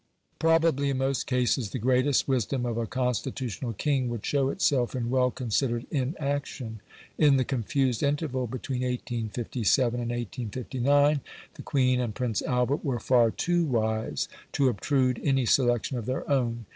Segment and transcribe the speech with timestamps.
[0.39, 5.11] Probably in most cases the greatest wisdom of a constitutional king would show itself in
[5.11, 6.81] well considered inaction.
[7.19, 11.21] In the confused interval between 1857 and 1859
[11.53, 16.27] the Queen and Prince Albert were far too wise to obtrude any selection of their
[16.27, 16.65] own.